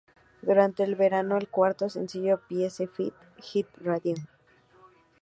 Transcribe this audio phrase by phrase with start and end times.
[0.41, 4.15] Durante el verano, el cuarto sencillo "Pieces Fit" hit radio.